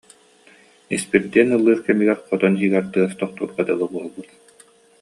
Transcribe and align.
Испирдиэн 0.95 1.49
ыллыыр 1.57 1.79
кэмигэр 1.85 2.19
хотон 2.27 2.53
иһигэр 2.57 2.85
тыас 2.93 3.11
тохтуурга 3.19 3.61
дылы 3.67 3.85
буолбут 3.93 4.27